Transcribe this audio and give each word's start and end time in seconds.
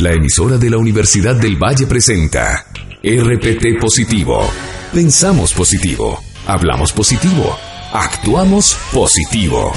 La 0.00 0.12
emisora 0.12 0.56
de 0.56 0.70
la 0.70 0.78
Universidad 0.78 1.36
del 1.36 1.62
Valle 1.62 1.86
presenta 1.86 2.64
RPT 3.02 3.78
Positivo. 3.78 4.48
Pensamos 4.94 5.52
positivo, 5.52 6.18
hablamos 6.46 6.90
positivo, 6.90 7.54
actuamos 7.92 8.78
positivo. 8.94 9.74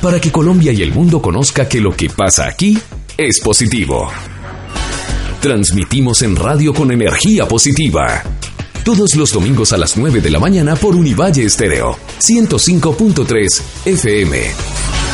Para 0.00 0.18
que 0.22 0.32
Colombia 0.32 0.72
y 0.72 0.80
el 0.80 0.94
mundo 0.94 1.20
conozca 1.20 1.68
que 1.68 1.82
lo 1.82 1.94
que 1.94 2.08
pasa 2.08 2.46
aquí 2.48 2.78
es 3.18 3.40
positivo. 3.40 4.10
Transmitimos 5.42 6.22
en 6.22 6.34
radio 6.34 6.72
con 6.72 6.90
energía 6.90 7.46
positiva. 7.46 8.22
Todos 8.84 9.16
los 9.16 9.34
domingos 9.34 9.74
a 9.74 9.76
las 9.76 9.98
9 9.98 10.22
de 10.22 10.30
la 10.30 10.38
mañana 10.38 10.76
por 10.76 10.96
Univalle 10.96 11.44
Estéreo, 11.44 11.98
105.3 12.20 13.62
FM. 13.84 15.07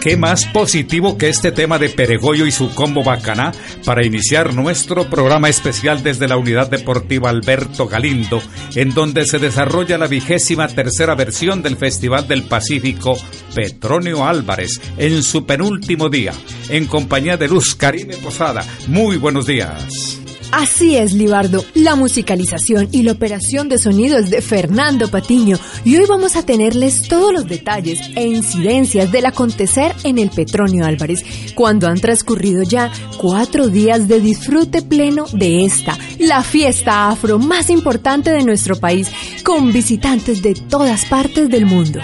¿Qué 0.00 0.16
más 0.16 0.46
positivo 0.46 1.18
que 1.18 1.28
este 1.28 1.52
tema 1.52 1.78
de 1.78 1.90
Peregoyo 1.90 2.46
y 2.46 2.50
su 2.50 2.74
combo 2.74 3.04
bacaná 3.04 3.52
para 3.84 4.04
iniciar 4.04 4.54
nuestro 4.54 5.10
programa 5.10 5.50
especial 5.50 6.02
desde 6.02 6.26
la 6.26 6.38
Unidad 6.38 6.70
Deportiva 6.70 7.28
Alberto 7.28 7.86
Galindo, 7.86 8.40
en 8.76 8.94
donde 8.94 9.26
se 9.26 9.38
desarrolla 9.38 9.98
la 9.98 10.06
vigésima 10.06 10.68
tercera 10.68 11.14
versión 11.14 11.60
del 11.60 11.76
Festival 11.76 12.26
del 12.26 12.44
Pacífico 12.44 13.14
Petronio 13.54 14.26
Álvarez 14.26 14.80
en 14.96 15.22
su 15.22 15.44
penúltimo 15.44 16.08
día, 16.08 16.32
en 16.70 16.86
compañía 16.86 17.36
de 17.36 17.48
Luz 17.48 17.74
Karime 17.74 18.16
Posada. 18.16 18.64
Muy 18.88 19.18
buenos 19.18 19.44
días. 19.44 20.20
Así 20.52 20.96
es, 20.96 21.12
Libardo. 21.12 21.64
La 21.74 21.94
musicalización 21.94 22.88
y 22.90 23.02
la 23.02 23.12
operación 23.12 23.68
de 23.68 23.78
sonido 23.78 24.18
es 24.18 24.30
de 24.30 24.42
Fernando 24.42 25.08
Patiño 25.08 25.58
y 25.84 25.96
hoy 25.96 26.06
vamos 26.08 26.36
a 26.36 26.44
tenerles 26.44 27.08
todos 27.08 27.32
los 27.32 27.46
detalles 27.46 28.00
e 28.16 28.26
incidencias 28.26 29.12
del 29.12 29.26
acontecer 29.26 29.94
en 30.02 30.18
el 30.18 30.30
Petronio 30.30 30.84
Álvarez, 30.84 31.24
cuando 31.54 31.86
han 31.86 32.00
transcurrido 32.00 32.62
ya 32.64 32.90
cuatro 33.18 33.68
días 33.68 34.08
de 34.08 34.20
disfrute 34.20 34.82
pleno 34.82 35.26
de 35.32 35.64
esta, 35.64 35.96
la 36.18 36.42
fiesta 36.42 37.08
afro 37.08 37.38
más 37.38 37.70
importante 37.70 38.30
de 38.30 38.42
nuestro 38.42 38.76
país, 38.76 39.08
con 39.44 39.72
visitantes 39.72 40.42
de 40.42 40.54
todas 40.54 41.04
partes 41.06 41.48
del 41.48 41.66
mundo. 41.66 42.00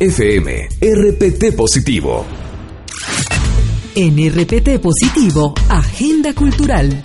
FM, 0.00 0.68
RPT 0.80 1.54
Positivo. 1.54 2.26
En 3.94 4.16
RPT 4.16 4.80
Positivo, 4.80 5.54
Agenda 5.68 6.34
Cultural. 6.34 7.00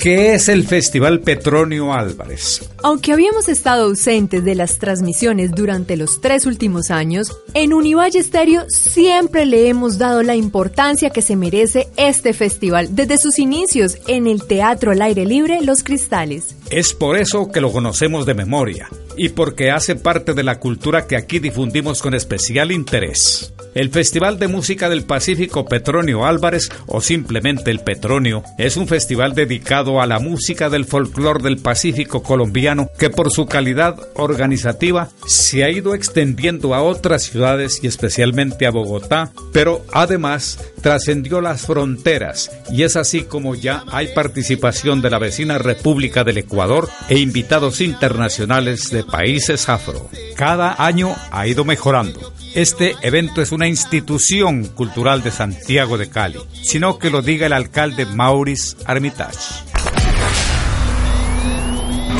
¿Qué 0.00 0.34
es 0.34 0.48
el 0.48 0.66
Festival 0.66 1.20
Petronio 1.20 1.92
Álvarez? 1.92 2.69
Aunque 2.82 3.12
habíamos 3.12 3.48
estado 3.48 3.84
ausentes 3.84 4.42
de 4.42 4.54
las 4.54 4.78
transmisiones 4.78 5.52
durante 5.52 5.98
los 5.98 6.20
tres 6.22 6.46
últimos 6.46 6.90
años, 6.90 7.36
en 7.52 7.74
Univalle 7.74 8.18
Estéreo 8.18 8.64
siempre 8.68 9.44
le 9.44 9.68
hemos 9.68 9.98
dado 9.98 10.22
la 10.22 10.34
importancia 10.34 11.10
que 11.10 11.20
se 11.20 11.36
merece 11.36 11.88
este 11.96 12.32
festival 12.32 12.94
desde 12.96 13.18
sus 13.18 13.38
inicios 13.38 13.98
en 14.06 14.26
el 14.26 14.46
Teatro 14.46 14.92
al 14.92 15.02
Aire 15.02 15.26
Libre 15.26 15.60
Los 15.60 15.84
Cristales. 15.84 16.56
Es 16.70 16.94
por 16.94 17.18
eso 17.18 17.50
que 17.50 17.60
lo 17.60 17.70
conocemos 17.70 18.24
de 18.24 18.34
memoria 18.34 18.88
y 19.16 19.28
porque 19.28 19.70
hace 19.70 19.96
parte 19.96 20.32
de 20.32 20.42
la 20.42 20.58
cultura 20.58 21.06
que 21.06 21.16
aquí 21.16 21.38
difundimos 21.38 22.00
con 22.00 22.14
especial 22.14 22.72
interés. 22.72 23.52
El 23.74 23.90
Festival 23.90 24.38
de 24.38 24.48
Música 24.48 24.88
del 24.88 25.04
Pacífico 25.04 25.64
Petronio 25.64 26.24
Álvarez, 26.24 26.70
o 26.86 27.00
simplemente 27.00 27.70
el 27.70 27.80
Petronio, 27.80 28.42
es 28.58 28.76
un 28.76 28.88
festival 28.88 29.34
dedicado 29.34 30.00
a 30.00 30.06
la 30.06 30.18
música 30.18 30.70
del 30.70 30.86
folclore 30.86 31.42
del 31.42 31.58
Pacífico 31.58 32.22
colombiano 32.22 32.69
que 32.98 33.10
por 33.10 33.30
su 33.30 33.46
calidad 33.46 33.96
organizativa 34.14 35.08
se 35.26 35.64
ha 35.64 35.70
ido 35.70 35.94
extendiendo 35.94 36.74
a 36.74 36.82
otras 36.82 37.22
ciudades 37.22 37.80
y 37.82 37.86
especialmente 37.86 38.66
a 38.66 38.70
Bogotá, 38.70 39.30
pero 39.52 39.84
además 39.92 40.58
trascendió 40.80 41.40
las 41.40 41.62
fronteras 41.62 42.50
y 42.70 42.82
es 42.82 42.96
así 42.96 43.22
como 43.22 43.54
ya 43.54 43.84
hay 43.90 44.08
participación 44.14 45.02
de 45.02 45.10
la 45.10 45.18
vecina 45.18 45.58
República 45.58 46.24
del 46.24 46.38
Ecuador 46.38 46.88
e 47.08 47.18
invitados 47.18 47.80
internacionales 47.80 48.90
de 48.90 49.04
países 49.04 49.68
afro. 49.68 50.08
Cada 50.36 50.82
año 50.84 51.14
ha 51.30 51.46
ido 51.46 51.64
mejorando. 51.64 52.32
Este 52.54 52.96
evento 53.02 53.42
es 53.42 53.52
una 53.52 53.68
institución 53.68 54.64
cultural 54.64 55.22
de 55.22 55.30
Santiago 55.30 55.98
de 55.98 56.08
Cali, 56.08 56.40
sino 56.62 56.98
que 56.98 57.10
lo 57.10 57.22
diga 57.22 57.46
el 57.46 57.52
alcalde 57.52 58.06
Maurice 58.06 58.76
Armitage. 58.86 59.69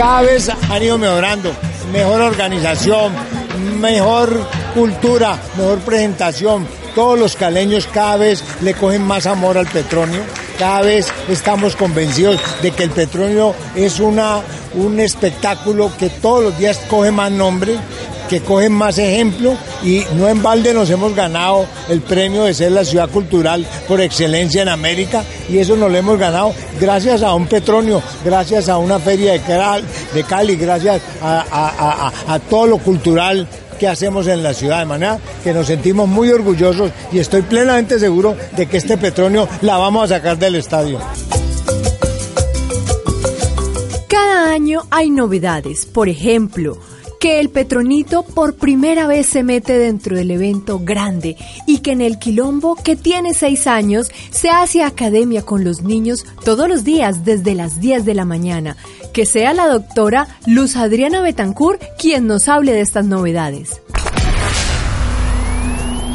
Cada 0.00 0.22
vez 0.22 0.48
han 0.48 0.82
ido 0.82 0.96
mejorando, 0.96 1.52
mejor 1.92 2.22
organización, 2.22 3.12
mejor 3.82 4.34
cultura, 4.72 5.38
mejor 5.58 5.78
presentación. 5.80 6.66
Todos 6.94 7.18
los 7.18 7.36
caleños 7.36 7.86
cada 7.86 8.16
vez 8.16 8.42
le 8.62 8.72
cogen 8.72 9.02
más 9.02 9.26
amor 9.26 9.58
al 9.58 9.66
petróleo. 9.66 10.22
Cada 10.58 10.80
vez 10.80 11.12
estamos 11.28 11.76
convencidos 11.76 12.40
de 12.62 12.70
que 12.70 12.84
el 12.84 12.90
petróleo 12.92 13.54
es 13.74 14.00
una, 14.00 14.40
un 14.72 15.00
espectáculo 15.00 15.92
que 15.98 16.08
todos 16.08 16.44
los 16.44 16.58
días 16.58 16.80
coge 16.88 17.10
más 17.10 17.30
nombre, 17.30 17.76
que 18.30 18.40
cogen 18.40 18.72
más 18.72 18.96
ejemplo 18.98 19.56
y 19.82 20.04
no 20.16 20.28
en 20.28 20.40
balde 20.40 20.72
nos 20.72 20.88
hemos 20.88 21.16
ganado 21.16 21.66
el 21.88 22.00
premio 22.00 22.44
de 22.44 22.54
ser 22.54 22.70
la 22.70 22.84
ciudad 22.84 23.10
cultural 23.10 23.66
por 23.88 24.00
excelencia 24.00 24.62
en 24.62 24.68
América 24.68 25.24
y 25.48 25.58
eso 25.58 25.74
nos 25.74 25.90
lo 25.90 25.98
hemos 25.98 26.16
ganado 26.16 26.54
gracias 26.80 27.24
a 27.24 27.34
un 27.34 27.48
petróleo, 27.48 28.00
gracias 28.24 28.68
a 28.68 28.78
una 28.78 29.00
feria 29.00 29.32
de 29.32 30.22
Cali, 30.22 30.54
gracias 30.54 31.02
a, 31.20 32.38
todo 32.48 32.68
lo 32.68 32.78
cultural 32.78 33.48
que 33.80 33.88
hacemos 33.88 34.28
en 34.28 34.44
la 34.44 34.54
ciudad, 34.54 34.78
de 34.78 34.84
manera 34.84 35.18
que 35.42 35.52
nos 35.52 35.66
sentimos 35.66 36.08
muy 36.08 36.30
orgullosos 36.30 36.92
y 37.10 37.18
estoy 37.18 37.42
plenamente 37.42 37.98
seguro 37.98 38.36
de 38.56 38.66
que 38.66 38.76
este 38.76 38.96
petróleo 38.96 39.48
la 39.62 39.76
vamos 39.76 40.04
a 40.04 40.16
sacar 40.16 40.38
del 40.38 40.54
estadio. 40.54 41.00
Cada 44.06 44.52
año 44.52 44.82
hay 44.90 45.10
novedades, 45.10 45.86
por 45.86 46.08
ejemplo, 46.08 46.78
que 47.20 47.38
el 47.38 47.50
Petronito 47.50 48.24
por 48.24 48.56
primera 48.56 49.06
vez 49.06 49.26
se 49.26 49.44
mete 49.44 49.78
dentro 49.78 50.16
del 50.16 50.30
evento 50.30 50.80
grande 50.80 51.36
y 51.66 51.78
que 51.78 51.92
en 51.92 52.00
el 52.00 52.18
Quilombo, 52.18 52.74
que 52.74 52.96
tiene 52.96 53.34
seis 53.34 53.66
años, 53.66 54.10
se 54.30 54.48
hace 54.48 54.82
academia 54.82 55.42
con 55.42 55.62
los 55.62 55.82
niños 55.82 56.24
todos 56.44 56.66
los 56.66 56.82
días 56.82 57.24
desde 57.24 57.54
las 57.54 57.78
10 57.78 58.06
de 58.06 58.14
la 58.14 58.24
mañana. 58.24 58.76
Que 59.12 59.26
sea 59.26 59.52
la 59.52 59.66
doctora 59.66 60.28
Luz 60.46 60.76
Adriana 60.76 61.20
Betancourt 61.20 61.82
quien 61.98 62.26
nos 62.26 62.48
hable 62.48 62.72
de 62.72 62.80
estas 62.80 63.04
novedades. 63.04 63.82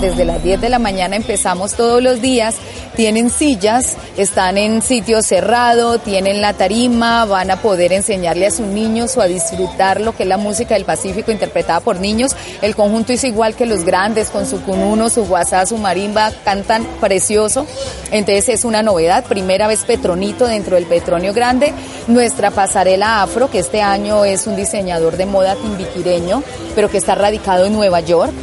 Desde 0.02 0.26
las 0.26 0.44
10 0.44 0.60
de 0.60 0.70
la 0.70 0.80
mañana 0.80 1.16
empezamos 1.16 1.76
todos 1.76 2.02
los 2.02 2.20
días 2.20 2.56
tienen 2.96 3.30
sillas, 3.30 3.98
están 4.18 4.58
en 4.58 4.82
sitio 4.82 5.22
cerrado, 5.22 6.00
tienen 6.00 6.42
la 6.42 6.54
tarima, 6.54 7.26
van 7.26 7.52
a 7.52 7.62
poder 7.62 7.94
enseñarle 7.94 8.48
a 8.48 8.52
sus 8.52 8.66
niños 8.66 9.16
o 9.18 9.22
a 9.22 9.28
disfrutar 9.28 10.02
lo 10.02 10.16
que 10.16 10.24
es 10.24 10.30
la 10.30 10.38
música 10.38 10.74
del 10.74 10.86
Pacífico 10.86 11.32
interpretada 11.32 11.82
por 11.82 12.00
niños. 12.00 12.36
El 12.62 12.76
conjunto 12.76 13.14
es 13.14 13.24
igual 13.24 13.56
que 13.56 13.66
los 13.66 13.84
grandes, 13.84 14.30
con 14.30 14.46
su 14.46 14.62
cununo, 14.62 15.10
su 15.10 15.26
guasá, 15.26 15.66
su 15.66 15.78
marimba, 15.78 16.32
cantan 16.44 16.86
precioso. 17.00 17.68
Entonces 18.12 18.50
es 18.50 18.66
una 18.66 18.82
novedad, 18.82 19.26
primera 19.26 19.68
vez 19.68 19.84
Petronito 19.84 20.48
dentro 20.48 20.76
del 20.76 20.86
Petronio 20.86 21.34
Grande. 21.34 21.74
Nuestra 22.08 22.52
pasarela 22.52 23.22
afro, 23.22 23.50
que 23.50 23.60
este 23.60 23.82
año 23.82 24.26
es 24.26 24.48
un 24.48 24.56
diseñador 24.56 25.18
de 25.18 25.26
moda 25.26 25.56
timbiquireño, 25.56 26.44
pero 26.74 26.90
que 26.90 26.98
está 26.98 27.16
radicado 27.16 27.66
en 27.66 27.74
Nueva 27.74 28.00
York 28.00 28.34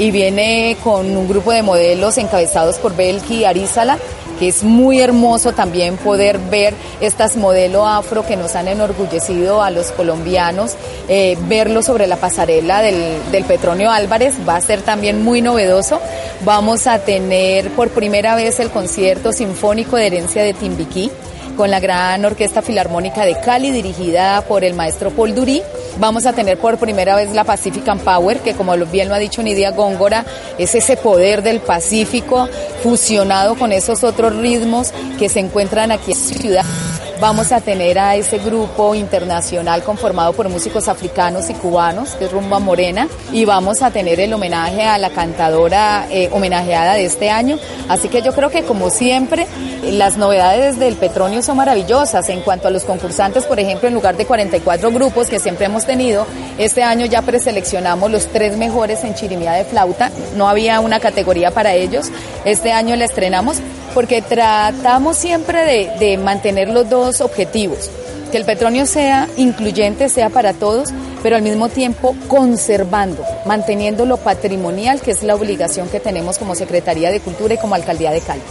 y 0.00 0.10
viene 0.10 0.76
con 0.82 1.16
un 1.16 1.28
grupo 1.28 1.52
de 1.52 1.62
modelos 1.62 2.18
encabezados 2.18 2.78
por 2.78 2.96
Belki 2.96 3.44
Arizala 3.44 3.98
que 4.40 4.48
es 4.48 4.64
muy 4.64 5.02
hermoso 5.02 5.52
también 5.52 5.98
poder 5.98 6.38
ver 6.38 6.72
estas 7.02 7.36
modelos 7.36 7.84
afro 7.86 8.24
que 8.26 8.36
nos 8.36 8.56
han 8.56 8.68
enorgullecido 8.68 9.62
a 9.62 9.70
los 9.70 9.92
colombianos, 9.92 10.76
eh, 11.10 11.36
verlo 11.42 11.82
sobre 11.82 12.06
la 12.06 12.16
pasarela 12.16 12.80
del, 12.80 13.18
del 13.30 13.44
Petronio 13.44 13.90
Álvarez 13.90 14.36
va 14.48 14.56
a 14.56 14.60
ser 14.62 14.80
también 14.80 15.22
muy 15.22 15.42
novedoso. 15.42 16.00
Vamos 16.42 16.86
a 16.86 17.00
tener 17.00 17.70
por 17.72 17.90
primera 17.90 18.34
vez 18.34 18.60
el 18.60 18.70
concierto 18.70 19.34
sinfónico 19.34 19.96
de 19.96 20.06
herencia 20.06 20.42
de 20.42 20.54
Timbiquí 20.54 21.10
con 21.54 21.70
la 21.70 21.78
gran 21.78 22.24
Orquesta 22.24 22.62
Filarmónica 22.62 23.26
de 23.26 23.38
Cali 23.38 23.70
dirigida 23.70 24.40
por 24.48 24.64
el 24.64 24.72
maestro 24.72 25.10
Paul 25.10 25.34
Durí 25.34 25.62
Vamos 25.98 26.26
a 26.26 26.32
tener 26.32 26.58
por 26.58 26.78
primera 26.78 27.16
vez 27.16 27.32
la 27.32 27.44
Pacifican 27.44 27.98
Power, 27.98 28.40
que 28.40 28.54
como 28.54 28.76
bien 28.86 29.08
lo 29.08 29.14
ha 29.14 29.18
dicho 29.18 29.42
Nidia 29.42 29.70
Góngora, 29.70 30.24
es 30.58 30.74
ese 30.74 30.96
poder 30.96 31.42
del 31.42 31.60
Pacífico 31.60 32.48
fusionado 32.82 33.56
con 33.56 33.72
esos 33.72 34.04
otros 34.04 34.36
ritmos 34.36 34.92
que 35.18 35.28
se 35.28 35.40
encuentran 35.40 35.92
aquí 35.92 36.12
en 36.12 36.18
la 36.18 36.38
ciudad 36.38 36.89
vamos 37.20 37.52
a 37.52 37.60
tener 37.60 37.98
a 37.98 38.16
ese 38.16 38.38
grupo 38.38 38.94
internacional 38.94 39.82
conformado 39.82 40.32
por 40.32 40.48
músicos 40.48 40.88
africanos 40.88 41.50
y 41.50 41.54
cubanos, 41.54 42.14
que 42.14 42.24
es 42.24 42.32
Rumba 42.32 42.58
Morena, 42.58 43.08
y 43.30 43.44
vamos 43.44 43.82
a 43.82 43.90
tener 43.90 44.18
el 44.20 44.32
homenaje 44.32 44.84
a 44.84 44.96
la 44.96 45.10
cantadora 45.10 46.06
eh, 46.10 46.30
homenajeada 46.32 46.94
de 46.94 47.04
este 47.04 47.28
año. 47.28 47.58
Así 47.88 48.08
que 48.08 48.22
yo 48.22 48.32
creo 48.32 48.50
que 48.50 48.62
como 48.62 48.88
siempre, 48.88 49.46
las 49.82 50.16
novedades 50.16 50.78
del 50.78 50.96
Petronio 50.96 51.42
son 51.42 51.58
maravillosas. 51.58 52.28
En 52.30 52.40
cuanto 52.40 52.68
a 52.68 52.70
los 52.70 52.84
concursantes, 52.84 53.44
por 53.44 53.60
ejemplo, 53.60 53.88
en 53.88 53.94
lugar 53.94 54.16
de 54.16 54.24
44 54.24 54.90
grupos 54.90 55.28
que 55.28 55.38
siempre 55.38 55.66
hemos 55.66 55.84
tenido, 55.84 56.26
este 56.58 56.82
año 56.82 57.04
ya 57.04 57.22
preseleccionamos 57.22 58.10
los 58.10 58.28
tres 58.28 58.56
mejores 58.56 59.04
en 59.04 59.14
chirimía 59.14 59.52
de 59.52 59.64
flauta. 59.64 60.10
No 60.36 60.48
había 60.48 60.80
una 60.80 61.00
categoría 61.00 61.50
para 61.50 61.74
ellos. 61.74 62.10
Este 62.44 62.72
año 62.72 62.96
la 62.96 63.04
estrenamos 63.04 63.58
porque 63.94 64.22
tratamos 64.22 65.16
siempre 65.16 65.90
de, 65.98 66.18
mantener 66.18 66.68
los 66.68 66.88
dos 66.88 67.20
objetivos, 67.20 67.90
que 68.30 68.38
el 68.38 68.44
petróleo 68.44 68.86
sea 68.86 69.28
incluyente, 69.36 70.08
sea 70.08 70.30
para 70.30 70.52
todos, 70.52 70.90
pero 71.22 71.36
al 71.36 71.42
mismo 71.42 71.68
tiempo 71.68 72.14
conservando, 72.28 73.24
manteniendo 73.46 74.06
lo 74.06 74.16
patrimonial, 74.18 75.00
que 75.00 75.10
es 75.10 75.22
la 75.22 75.34
obligación 75.34 75.88
que 75.88 76.00
tenemos 76.00 76.38
como 76.38 76.54
Secretaría 76.54 77.10
de 77.10 77.20
Cultura 77.20 77.54
y 77.54 77.58
como 77.58 77.74
Alcaldía 77.74 78.10
de 78.10 78.20
Cali. 78.20 78.42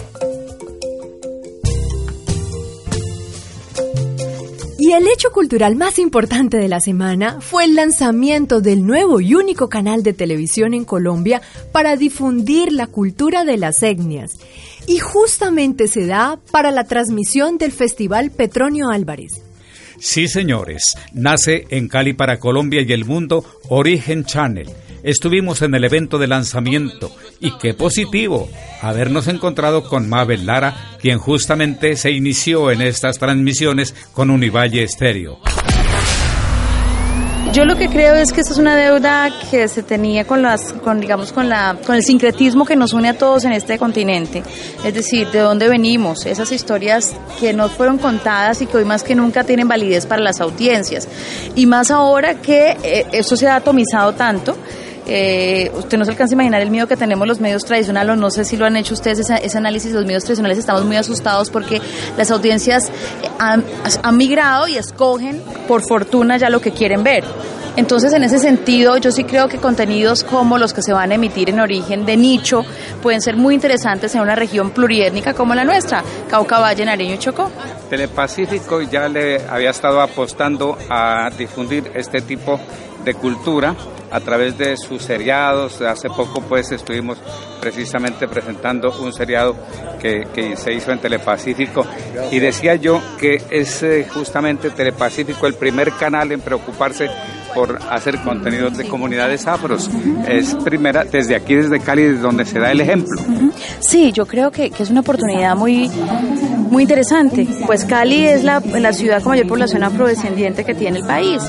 Y 4.82 4.94
el 4.94 5.08
hecho 5.08 5.32
cultural 5.32 5.76
más 5.76 6.00
importante 6.00 6.58
de 6.58 6.70
la 6.70 6.80
semana 6.80 7.42
fue 7.42 7.66
el 7.66 7.76
lanzamiento 7.76 8.62
del 8.62 8.88
nuevo 8.88 9.20
y 9.20 9.36
único 9.36 9.70
canal 9.70 10.04
de 10.04 10.14
televisión 10.14 10.74
en 10.74 10.86
Colombia 10.86 11.42
para 11.72 11.96
difundir 11.96 12.72
la 12.72 12.88
cultura 12.88 13.44
de 13.44 13.58
las 13.58 13.84
etnias 13.84 14.40
y 14.90 14.98
justamente 14.98 15.88
se 15.88 16.08
da 16.08 16.40
para 16.52 16.72
la 16.72 16.84
transmisión 16.84 17.60
del 17.60 17.72
Festival 17.72 18.32
Petronio 18.32 18.90
Álvarez. 18.90 19.32
Sí, 20.00 20.28
señores, 20.28 20.96
nace 21.14 21.68
en 21.70 21.88
Cali 21.88 22.14
para 22.14 22.40
Colombia 22.40 22.82
y 22.82 22.92
el 22.92 23.06
mundo 23.06 23.46
Origen 23.70 24.26
Channel. 24.26 24.68
Estuvimos 25.04 25.62
en 25.62 25.76
el 25.76 25.84
evento 25.84 26.18
de 26.18 26.26
lanzamiento 26.26 27.16
y 27.40 27.56
qué 27.60 27.76
positivo 27.76 28.50
habernos 28.82 29.28
encontrado 29.28 29.84
con 29.84 30.10
Mabel 30.10 30.48
Lara, 30.48 30.98
quien 31.00 31.20
justamente 31.20 31.96
se 31.96 32.10
inició 32.10 32.72
en 32.72 32.82
estas 32.82 33.20
transmisiones 33.20 33.94
con 34.14 34.32
Univalle 34.32 34.82
Estéreo. 34.82 35.40
Yo 37.52 37.66
lo 37.66 37.76
que 37.76 37.90
creo 37.90 38.14
es 38.14 38.32
que 38.32 38.42
esta 38.42 38.54
es 38.54 38.60
una 38.60 38.76
deuda 38.76 39.32
que 39.50 39.68
se 39.68 39.82
tenía 39.82 40.26
con 40.26 40.44
las, 40.44 40.72
con 40.72 41.02
digamos, 41.02 41.34
con 41.34 41.50
la, 41.50 41.78
con 41.84 41.96
el 41.96 42.04
sincretismo 42.04 42.64
que 42.64 42.76
nos 42.76 42.94
une 42.94 43.10
a 43.10 43.18
todos 43.18 43.44
en 43.44 43.54
este 43.54 43.80
continente. 43.80 44.44
Es 44.86 44.94
decir, 44.94 45.28
de 45.32 45.40
dónde 45.40 45.68
venimos, 45.68 46.28
esas 46.28 46.52
historias 46.52 47.16
que 47.40 47.52
no 47.52 47.68
fueron 47.68 47.98
contadas 47.98 48.62
y 48.62 48.68
que 48.68 48.78
hoy 48.78 48.86
más 48.86 49.04
que 49.04 49.16
nunca 49.16 49.44
tienen 49.44 49.68
validez 49.68 50.06
para 50.06 50.22
las 50.22 50.40
audiencias. 50.42 51.08
Y 51.56 51.66
más 51.66 51.90
ahora 51.90 52.36
que 52.36 52.78
eh, 52.84 53.08
esto 53.14 53.36
se 53.36 53.48
ha 53.48 53.56
atomizado 53.56 54.14
tanto. 54.14 54.56
Eh, 55.12 55.72
usted 55.74 55.98
no 55.98 56.06
se 56.06 56.12
alcanza 56.12 56.34
a 56.34 56.36
imaginar 56.36 56.62
el 56.62 56.70
miedo 56.70 56.86
que 56.86 56.96
tenemos 56.96 57.28
los 57.28 57.40
medios 57.40 57.66
tradicionales, 57.66 58.16
no 58.16 58.30
sé 58.30 58.46
si 58.46 58.58
lo 58.58 58.68
han 58.68 58.78
hecho 58.78 58.94
ustedes 58.94 59.18
ese, 59.18 59.44
ese 59.44 59.58
análisis, 59.58 59.92
los 59.92 60.06
medios 60.06 60.24
tradicionales 60.24 60.60
estamos 60.60 60.86
muy 60.86 60.98
asustados 60.98 61.50
porque 61.50 61.82
las 62.16 62.30
audiencias 62.30 62.92
han, 63.40 63.66
migrado 64.16 64.68
y 64.68 64.78
escogen 64.78 65.42
por 65.68 65.82
fortuna 65.82 66.38
ya 66.38 66.52
lo 66.52 66.62
que 66.62 66.74
quieren 66.74 67.04
ver. 67.04 67.24
Entonces, 67.76 68.14
en 68.14 68.24
ese 68.24 68.38
sentido, 68.38 68.98
yo 68.98 69.12
sí 69.12 69.24
creo 69.24 69.48
que 69.48 69.58
contenidos 69.58 70.24
como 70.24 70.60
los 70.60 70.74
que 70.74 70.84
se 70.84 70.94
van 70.94 71.12
a 71.12 71.16
emitir 71.16 71.50
en 71.50 71.60
origen 71.60 72.06
de 72.06 72.16
nicho 72.16 72.64
pueden 73.02 73.22
ser 73.22 73.36
muy 73.36 73.56
interesantes 73.56 74.14
en 74.14 74.22
una 74.22 74.36
región 74.36 74.70
pluriétnica 74.70 75.34
como 75.34 75.56
la 75.56 75.64
nuestra, 75.64 76.04
Cauca, 76.30 76.60
Valle, 76.60 76.86
Nariño 76.86 77.16
y 77.16 77.18
Chocó. 77.18 77.50
Telepacífico 77.90 78.84
ya 78.84 79.10
le 79.10 79.42
había 79.48 79.72
estado 79.72 80.02
apostando 80.02 80.78
a 80.88 81.32
difundir 81.36 81.92
este 81.96 82.22
tipo 82.22 82.60
de 83.04 83.16
cultura 83.16 83.74
a 84.12 84.20
través 84.20 84.58
de 84.58 84.78
sus 84.78 85.04
seriados. 85.04 85.82
Hace 85.82 86.10
poco 86.10 86.42
pues 86.42 86.72
estuvimos 86.72 87.18
precisamente 87.60 88.28
presentando 88.28 88.92
un 89.02 89.14
seriado 89.14 89.56
que, 90.00 90.28
se 90.56 90.74
hizo 90.74 90.92
en 90.92 91.00
Telepacífico 91.00 91.86
y 92.32 92.40
decía 92.40 92.76
yo 92.76 93.02
que 93.20 93.42
es 93.50 93.84
eh, 93.84 94.08
justamente 94.12 94.70
Telepacífico 94.70 95.46
el 95.48 95.56
primer 95.56 95.92
canal 95.94 96.32
en 96.32 96.42
preocuparse 96.42 97.10
por 97.54 97.80
hacer 97.90 98.20
contenidos 98.20 98.78
de 98.78 98.88
comunidades 98.88 99.48
afros. 99.48 99.90
Es 100.28 100.56
primera, 100.56 101.04
desde 101.04 101.36
aquí, 101.36 101.56
desde 101.56 101.80
Cali, 101.80 102.04
desde 102.04 102.20
donde 102.20 102.46
se 102.46 102.60
da 102.60 102.72
el 102.72 102.82
ejemplo. 102.82 103.20
Sí, 103.80 104.12
yo 104.12 104.26
creo 104.26 104.52
que, 104.52 104.70
que 104.70 104.84
es 104.84 104.90
una 104.90 105.02
oportunidad 105.02 105.56
muy, 105.56 105.90
muy 105.90 106.84
interesante. 106.84 107.48
Pues 107.66 107.86
Cali 107.86 108.26
es 108.26 108.44
la, 108.44 108.60
la 108.60 108.94
ciudad 108.94 109.22
con 109.22 109.32
mayor 109.32 109.48
población 109.48 109.84
afrodescendiente 109.84 110.64
que 110.64 110.76
tiene 110.76 111.00
el 111.00 111.06
país 111.06 111.42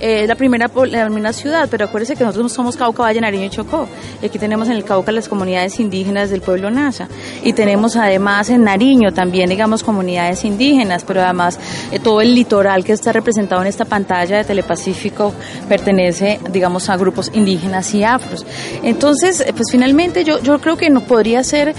es 0.00 0.28
la 0.28 0.34
primera, 0.34 0.70
la 0.90 1.32
ciudad, 1.32 1.68
pero 1.70 1.86
acuérdense 1.86 2.16
que 2.16 2.24
nosotros 2.24 2.52
somos 2.52 2.76
Cauca, 2.76 3.02
Valle, 3.02 3.20
Nariño 3.20 3.44
y 3.44 3.50
Chocó. 3.50 3.88
Y 4.22 4.26
aquí 4.26 4.38
tenemos 4.38 4.68
en 4.68 4.76
el 4.76 4.84
Cauca 4.84 5.12
las 5.12 5.28
comunidades 5.28 5.80
indígenas 5.80 6.30
del 6.30 6.40
pueblo 6.40 6.70
Nasa. 6.70 7.08
Y 7.42 7.52
tenemos 7.52 7.96
además 7.96 8.50
en 8.50 8.64
Nariño 8.64 9.12
también, 9.12 9.50
digamos, 9.50 9.82
comunidades 9.82 10.44
indígenas, 10.44 11.04
pero 11.04 11.22
además 11.22 11.58
eh, 11.92 11.98
todo 11.98 12.20
el 12.20 12.34
litoral 12.34 12.84
que 12.84 12.92
está 12.92 13.12
representado 13.12 13.62
en 13.62 13.68
esta 13.68 13.84
pantalla 13.84 14.38
de 14.38 14.44
Telepacífico 14.44 15.32
pertenece, 15.68 16.40
digamos, 16.50 16.88
a 16.88 16.96
grupos 16.96 17.30
indígenas 17.34 17.94
y 17.94 18.04
afros. 18.04 18.44
Entonces, 18.82 19.40
eh, 19.40 19.52
pues 19.54 19.68
finalmente 19.70 20.24
yo, 20.24 20.40
yo 20.42 20.58
creo 20.60 20.76
que 20.76 20.90
no 20.90 21.00
podría 21.00 21.42
ser 21.44 21.74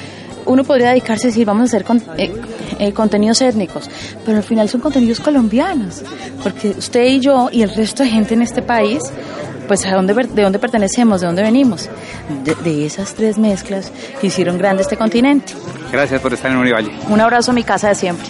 uno 0.46 0.64
podría 0.64 0.90
dedicarse 0.90 1.28
a 1.28 1.30
decir, 1.30 1.46
vamos 1.46 1.62
a 1.62 1.66
hacer 1.66 1.84
con, 1.84 2.02
eh, 2.18 2.32
eh, 2.80 2.94
contenidos 2.94 3.42
étnicos, 3.42 3.90
pero 4.26 4.38
al 4.38 4.44
final 4.44 4.70
son 4.70 4.82
contenidos 4.82 5.20
colombianos, 5.20 6.04
porque 6.42 6.70
usted 6.70 7.06
y 7.06 7.20
yo 7.20 7.50
y 7.52 7.62
el 7.62 7.74
resto 7.74 8.04
de 8.04 8.10
gente 8.10 8.34
en 8.34 8.42
este 8.42 8.62
país, 8.62 9.04
pues 9.68 9.86
¿a 9.86 9.94
dónde, 9.94 10.14
de 10.14 10.42
dónde 10.42 10.60
pertenecemos, 10.60 11.22
de 11.22 11.28
dónde 11.28 11.44
venimos, 11.44 11.90
de, 12.44 12.56
de 12.56 12.86
esas 12.86 13.14
tres 13.14 13.38
mezclas 13.38 13.92
que 14.20 14.28
hicieron 14.28 14.58
grande 14.58 14.82
este 14.82 14.98
continente. 14.98 15.54
Gracias 15.92 16.22
por 16.22 16.34
estar 16.34 16.52
en 16.52 16.58
Univalle. 16.58 16.92
Un 17.10 17.22
abrazo 17.22 17.52
a 17.52 17.54
mi 17.54 17.64
casa 17.64 17.90
de 17.90 17.96
siempre. 17.96 18.28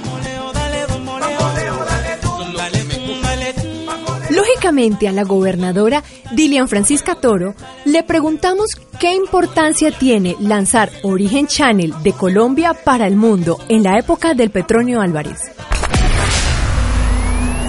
A 4.69 5.11
la 5.11 5.23
gobernadora 5.23 6.03
Dilian 6.33 6.67
Francisca 6.67 7.15
Toro 7.15 7.55
le 7.85 8.03
preguntamos 8.03 8.67
qué 8.99 9.15
importancia 9.15 9.89
tiene 9.89 10.35
lanzar 10.39 10.91
Origen 11.01 11.47
Channel 11.47 11.91
de 12.03 12.13
Colombia 12.13 12.75
para 12.75 13.07
el 13.07 13.15
mundo 13.15 13.57
en 13.67 13.81
la 13.81 13.97
época 13.97 14.35
del 14.35 14.51
Petronio 14.51 15.01
Álvarez. 15.01 15.39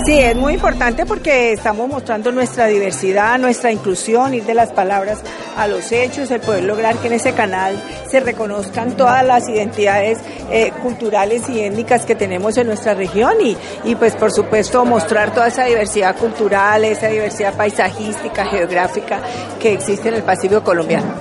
Sí, 0.07 0.19
es 0.19 0.35
muy 0.35 0.55
importante 0.55 1.05
porque 1.05 1.53
estamos 1.53 1.89
mostrando 1.89 2.33
nuestra 2.33 2.67
diversidad, 2.67 3.39
nuestra 3.39 3.71
inclusión, 3.71 4.33
ir 4.33 4.45
de 4.45 4.55
las 4.55 4.73
palabras 4.73 5.21
a 5.57 5.67
los 5.67 5.93
hechos, 5.93 6.31
el 6.31 6.41
poder 6.41 6.65
lograr 6.65 6.97
que 6.97 7.09
en 7.09 7.15
ese 7.15 7.33
canal 7.33 7.81
se 8.11 8.21
reconozcan 8.21 8.97
todas 8.97 9.25
las 9.25 9.49
identidades 9.49 10.19
eh, 10.51 10.73
culturales 10.83 11.49
y 11.51 11.61
étnicas 11.61 12.07
que 12.07 12.15
tenemos 12.15 12.57
en 12.57 12.69
nuestra 12.69 12.95
región 12.95 13.35
y, 13.45 13.57
y 13.85 13.95
pues 13.95 14.15
por 14.17 14.33
supuesto 14.33 14.85
mostrar 14.87 15.35
toda 15.35 15.49
esa 15.49 15.65
diversidad 15.65 16.17
cultural, 16.17 16.85
esa 16.85 17.09
diversidad 17.09 17.55
paisajística, 17.55 18.47
geográfica 18.47 19.21
que 19.61 19.75
existe 19.75 20.09
en 20.09 20.15
el 20.15 20.23
Pacífico 20.23 20.65
colombiano. 20.65 21.13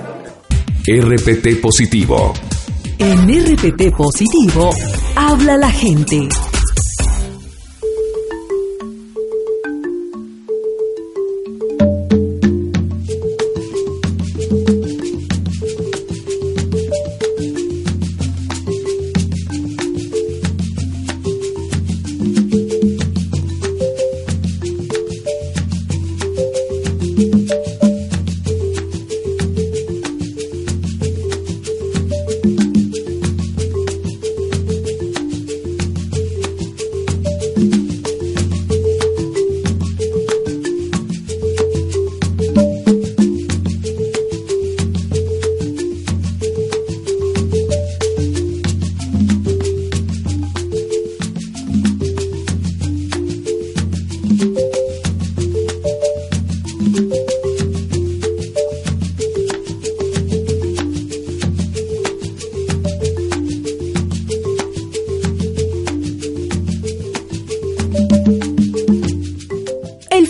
RPT 0.88 1.62
Positivo. 1.62 2.34
En 2.98 3.28
RPT 3.28 3.96
Positivo, 3.96 4.70
habla 5.16 5.58
la 5.58 5.70
gente. 5.70 6.30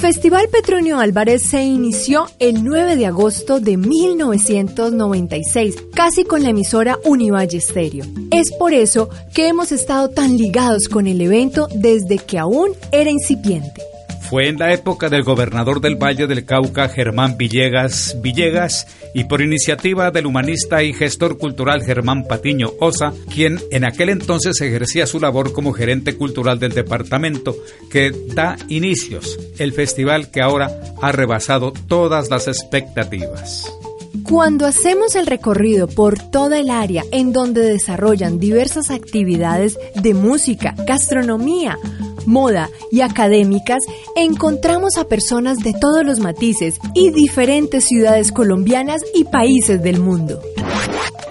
Festival 0.09 0.49
Petronio 0.49 0.97
Álvarez 0.97 1.43
se 1.51 1.61
inició 1.61 2.25
el 2.39 2.63
9 2.63 2.95
de 2.95 3.05
agosto 3.05 3.59
de 3.59 3.77
1996, 3.77 5.75
casi 5.93 6.23
con 6.23 6.41
la 6.41 6.49
emisora 6.49 6.97
Univalle 7.05 7.61
Stereo. 7.61 8.05
Es 8.31 8.51
por 8.53 8.73
eso 8.73 9.11
que 9.35 9.49
hemos 9.49 9.71
estado 9.71 10.09
tan 10.09 10.35
ligados 10.35 10.87
con 10.87 11.05
el 11.05 11.21
evento 11.21 11.67
desde 11.75 12.17
que 12.17 12.39
aún 12.39 12.71
era 12.91 13.11
incipiente. 13.11 13.83
Fue 14.29 14.47
en 14.47 14.59
la 14.59 14.71
época 14.71 15.09
del 15.09 15.23
gobernador 15.23 15.81
del 15.81 15.95
Valle 15.95 16.27
del 16.27 16.45
Cauca, 16.45 16.87
Germán 16.87 17.35
Villegas 17.35 18.15
Villegas, 18.21 18.85
y 19.15 19.23
por 19.23 19.41
iniciativa 19.41 20.11
del 20.11 20.27
humanista 20.27 20.83
y 20.83 20.93
gestor 20.93 21.39
cultural 21.39 21.81
Germán 21.83 22.25
Patiño 22.25 22.69
Osa, 22.79 23.11
quien 23.33 23.59
en 23.71 23.85
aquel 23.85 24.09
entonces 24.09 24.61
ejercía 24.61 25.07
su 25.07 25.19
labor 25.19 25.51
como 25.51 25.73
gerente 25.73 26.15
cultural 26.15 26.59
del 26.59 26.73
departamento, 26.73 27.55
que 27.89 28.11
da 28.35 28.55
inicios 28.67 29.39
el 29.57 29.73
festival 29.73 30.29
que 30.29 30.41
ahora 30.41 30.79
ha 31.01 31.11
rebasado 31.11 31.73
todas 31.87 32.29
las 32.29 32.47
expectativas. 32.47 33.73
Cuando 34.23 34.65
hacemos 34.65 35.15
el 35.15 35.25
recorrido 35.25 35.87
por 35.87 36.19
toda 36.19 36.59
el 36.59 36.69
área 36.69 37.03
en 37.11 37.33
donde 37.33 37.61
desarrollan 37.61 38.39
diversas 38.39 38.91
actividades 38.91 39.77
de 39.95 40.13
música, 40.13 40.75
gastronomía, 40.85 41.77
moda 42.25 42.69
y 42.91 43.01
académicas, 43.01 43.83
encontramos 44.15 44.97
a 44.97 45.05
personas 45.05 45.59
de 45.59 45.73
todos 45.73 46.05
los 46.05 46.19
matices 46.19 46.79
y 46.93 47.11
diferentes 47.11 47.85
ciudades 47.85 48.31
colombianas 48.31 49.01
y 49.13 49.25
países 49.25 49.81
del 49.81 49.99
mundo. 49.99 50.39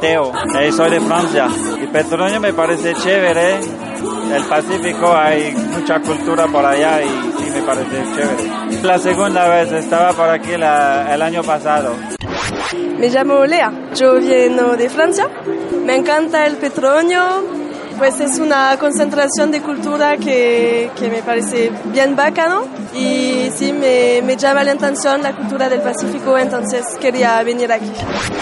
Teo, 0.00 0.32
soy 0.76 0.90
de 0.90 1.00
Francia 1.00 1.48
y 1.82 1.86
Petronio 1.88 2.40
me 2.40 2.52
parece 2.52 2.94
chévere. 2.94 3.60
El 4.32 4.44
Pacífico 4.44 5.14
hay 5.14 5.54
mucha 5.54 6.00
cultura 6.00 6.46
por 6.46 6.64
allá 6.64 7.02
y 7.02 7.08
sí 7.08 7.50
me 7.50 7.62
parece 7.62 8.04
chévere. 8.14 8.82
La 8.82 8.98
segunda 8.98 9.48
vez 9.48 9.72
estaba 9.72 10.12
por 10.12 10.28
aquí 10.28 10.56
la, 10.56 11.14
el 11.14 11.22
año 11.22 11.42
pasado. 11.42 11.94
Me 12.98 13.08
llamo 13.08 13.46
Lea, 13.46 13.72
yo 13.94 14.14
vengo 14.14 14.76
de 14.76 14.88
Francia. 14.90 15.28
Me 15.84 15.96
encanta 15.96 16.46
el 16.46 16.56
Petronio, 16.56 17.44
pues 17.96 18.20
es 18.20 18.38
una 18.38 18.76
concentración 18.78 19.50
de 19.50 19.62
cultura 19.62 20.16
que, 20.16 20.90
que 20.98 21.08
me 21.08 21.22
parece 21.22 21.70
bien 21.86 22.14
bacano 22.14 22.64
y 22.94 23.50
sí 23.54 23.72
me, 23.72 24.20
me, 24.22 24.36
llama 24.36 24.64
la 24.64 24.72
atención 24.72 25.22
la 25.22 25.34
cultura 25.34 25.68
del 25.68 25.80
Pacífico, 25.80 26.36
entonces 26.36 26.84
quería 27.00 27.42
venir 27.42 27.72
aquí. 27.72 27.90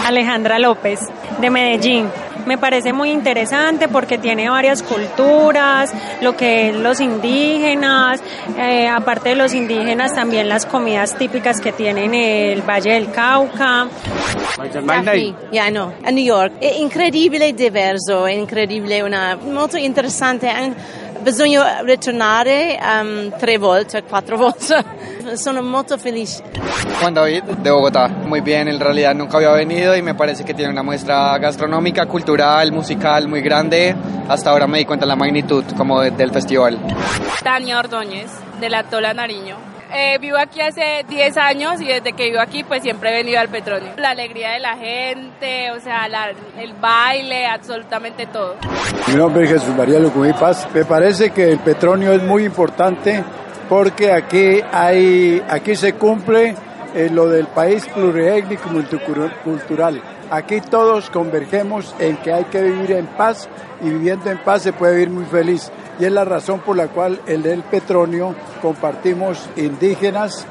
Alejandra 0.04 0.58
López, 0.58 1.00
de 1.40 1.50
Medellín. 1.50 2.08
Me 2.46 2.58
parece 2.58 2.92
muy 2.92 3.10
interesante 3.10 3.88
porque 3.88 4.18
tiene 4.18 4.48
varias 4.48 4.82
culturas, 4.82 5.92
lo 6.20 6.36
que 6.36 6.70
es 6.70 6.76
los 6.76 7.00
indígenas, 7.00 8.22
eh, 8.58 8.88
aparte 8.88 9.30
de 9.30 9.36
los 9.36 9.52
indígenas 9.52 10.14
también 10.14 10.48
las 10.48 10.64
comidas 10.64 11.16
típicas 11.16 11.60
que 11.60 11.72
tienen 11.72 12.14
el 12.14 12.62
Valle 12.62 12.92
del 12.92 13.10
Cauca. 13.10 13.88
Yeah, 15.50 15.70
no, 15.70 15.92
a 16.04 16.10
New 16.10 16.24
York. 16.24 16.54
È 16.60 16.72
incredibile 16.78 17.48
e 17.48 17.52
diverso, 17.52 18.26
è 18.26 18.32
incredibile, 18.32 19.02
una, 19.02 19.36
molto 19.36 19.76
interessante. 19.76 20.48
Bisogna 21.26 21.80
ritornare 21.80 22.78
um, 22.80 23.36
tre 23.36 23.58
volte, 23.58 24.04
quattro 24.04 24.36
volte. 24.38 24.84
Sono 25.34 25.60
molto 25.60 25.98
felice. 25.98 26.40
Juan 27.00 27.14
David, 27.14 27.42
de 27.42 27.68
Bogotá. 27.68 28.06
Muy 28.06 28.42
bien, 28.42 28.68
en 28.68 28.78
realidad 28.78 29.12
nunca 29.12 29.38
había 29.38 29.50
venido 29.50 29.96
y 29.96 30.02
me 30.02 30.14
parece 30.14 30.44
que 30.44 30.54
tiene 30.54 30.70
una 30.70 30.84
muestra 30.84 31.36
gastronómica, 31.38 32.06
cultural, 32.06 32.70
musical 32.70 33.26
muy 33.26 33.40
grande. 33.40 33.96
Hasta 34.28 34.50
ahora 34.50 34.68
me 34.68 34.78
di 34.78 34.84
cuenta 34.84 35.04
de 35.04 35.08
la 35.08 35.16
magnitud 35.16 35.64
como 35.76 36.00
de, 36.00 36.12
del 36.12 36.30
festival. 36.30 36.78
Tania 37.42 37.80
Ordóñez, 37.80 38.30
de 38.60 38.70
la 38.70 38.84
Tola 38.84 39.12
Nariño. 39.12 39.75
Eh, 39.92 40.18
vivo 40.20 40.36
aquí 40.36 40.60
hace 40.60 41.04
10 41.08 41.36
años 41.36 41.80
y 41.80 41.86
desde 41.86 42.12
que 42.12 42.24
vivo 42.30 42.40
aquí 42.40 42.64
pues 42.64 42.82
siempre 42.82 43.10
he 43.10 43.12
venido 43.12 43.38
al 43.38 43.48
Petronio. 43.48 43.92
La 43.96 44.10
alegría 44.10 44.52
de 44.52 44.60
la 44.60 44.76
gente, 44.76 45.70
o 45.70 45.80
sea, 45.80 46.06
el 46.58 46.74
baile, 46.74 47.46
absolutamente 47.46 48.26
todo. 48.26 48.56
Mi 49.08 49.14
nombre 49.14 49.44
es 49.44 49.50
Jesús 49.50 49.74
María 49.76 49.98
Lucumí 49.98 50.32
Paz. 50.32 50.68
Me 50.74 50.84
parece 50.84 51.30
que 51.30 51.50
el 51.50 51.58
Petronio 51.58 52.12
es 52.12 52.22
muy 52.22 52.44
importante 52.44 53.22
porque 53.68 54.12
aquí, 54.12 54.60
hay, 54.72 55.42
aquí 55.48 55.76
se 55.76 55.94
cumple 55.94 56.54
eh, 56.94 57.08
lo 57.10 57.28
del 57.28 57.46
país 57.46 57.86
pluriétnico 57.86 58.68
multicultural. 58.70 60.00
Aquí 60.30 60.60
todos 60.60 61.10
convergemos 61.10 61.94
en 61.98 62.16
que 62.16 62.32
hay 62.32 62.44
que 62.44 62.60
vivir 62.62 62.92
en 62.92 63.06
paz 63.06 63.48
y 63.80 63.90
viviendo 63.90 64.30
en 64.30 64.38
paz 64.38 64.62
se 64.62 64.72
puede 64.72 64.94
vivir 64.94 65.10
muy 65.10 65.24
feliz. 65.26 65.70
Y 65.98 66.04
es 66.04 66.12
la 66.12 66.24
razón 66.24 66.60
por 66.60 66.76
la 66.76 66.88
cual 66.88 67.20
en 67.26 67.46
el 67.46 67.62
Petronio 67.62 68.34
compartimos 68.60 69.48
indígenas, 69.56 70.46